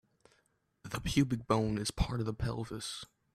The 0.83 0.99
pubic 0.99 1.45
bone 1.45 1.77
is 1.77 1.91
part 1.91 2.21
of 2.21 2.25
the 2.25 2.33
pelvis. 2.33 3.05